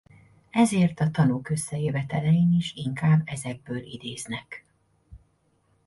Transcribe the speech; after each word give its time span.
Ezért 0.49 0.99
a 0.99 1.09
Tanúk 1.11 1.49
összejövetelein 1.49 2.53
is 2.53 2.73
inkább 2.75 3.21
ezekből 3.25 3.77
idéznek. 3.83 4.65